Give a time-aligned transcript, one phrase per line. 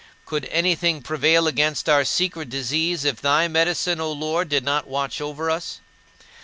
[0.25, 5.21] Could anything prevail against our secret disease if thy medicine, O Lord, did not watch
[5.21, 5.79] over us?